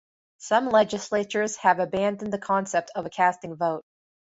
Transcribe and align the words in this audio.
Some 0.39 0.69
legislatures 0.69 1.57
have 1.57 1.77
abandoned 1.77 2.33
the 2.33 2.39
concept 2.39 2.89
of 2.95 3.05
a 3.05 3.11
casting 3.11 3.55
vote. 3.55 3.85